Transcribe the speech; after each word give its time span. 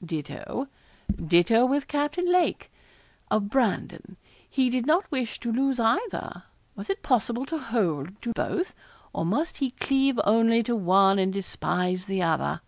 Ditto, 0.00 0.68
ditto 1.26 1.66
with 1.66 1.88
Captain 1.88 2.30
Lake, 2.30 2.70
of 3.32 3.48
Brandon. 3.50 4.16
He 4.48 4.70
did 4.70 4.86
not 4.86 5.10
wish 5.10 5.40
to 5.40 5.50
lose 5.50 5.80
either. 5.80 6.44
Was 6.76 6.88
it 6.88 7.02
possible 7.02 7.44
to 7.46 7.58
hold 7.58 8.22
to 8.22 8.32
both, 8.32 8.74
or 9.12 9.26
must 9.26 9.56
he 9.56 9.72
cleave 9.72 10.20
only 10.22 10.62
to 10.62 10.76
one 10.76 11.18
and 11.18 11.32
despise 11.32 12.06
the 12.06 12.22
other? 12.22 12.60